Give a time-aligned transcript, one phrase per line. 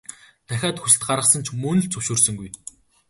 [0.47, 2.49] Дахиад хүсэлт гаргасан ч мөн л зөвшөөрсөнгүй.